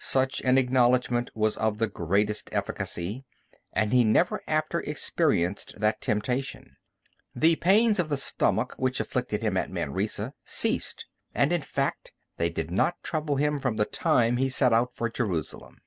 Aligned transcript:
Such 0.00 0.40
an 0.40 0.58
acknowledgment 0.58 1.30
was 1.36 1.56
of 1.56 1.78
the 1.78 1.86
greatest 1.86 2.48
efficacy, 2.52 3.24
and 3.72 3.92
he 3.92 4.02
never 4.02 4.42
after 4.48 4.80
experienced 4.80 5.78
that 5.78 6.00
temptation. 6.00 6.74
The 7.32 7.54
pains 7.54 8.00
of 8.00 8.08
the 8.08 8.16
stomach, 8.16 8.74
which 8.76 8.98
afflicted 8.98 9.40
him 9.40 9.56
at 9.56 9.70
Manresa, 9.70 10.34
ceased, 10.42 11.06
and, 11.32 11.52
in 11.52 11.62
fact, 11.62 12.10
they 12.38 12.50
did 12.50 12.72
not 12.72 13.00
trouble 13.04 13.36
him 13.36 13.60
from 13.60 13.76
the 13.76 13.84
time 13.86 14.36
he 14.38 14.48
set 14.48 14.72
out 14.72 14.92
for 14.92 15.08
Jerusalem. 15.08 15.78